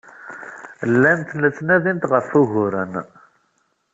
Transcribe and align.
Llant 0.91 1.25
la 1.41 1.49
ttnadint 1.51 2.09
ɣef 2.13 2.27
wuguren. 2.35 2.93